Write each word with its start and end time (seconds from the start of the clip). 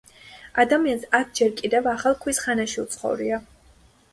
ადამიანს 0.63 1.05
აქ 1.17 1.35
ჯერ 1.41 1.53
კიდევ 1.61 1.91
ახალ 1.93 2.17
ქვის 2.25 2.41
ხანაში 2.47 2.81
უცხოვრია. 2.85 3.43